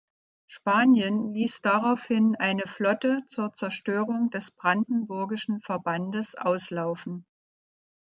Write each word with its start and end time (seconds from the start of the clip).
Spanien 0.47 1.31
ließ 1.35 1.61
daraufhin 1.61 2.35
eine 2.35 2.65
Flotte 2.65 3.21
zur 3.27 3.53
Zerstörung 3.53 4.31
des 4.31 4.49
brandenburgischen 4.49 5.61
Verbandes 5.61 6.33
auslaufen. 6.33 7.27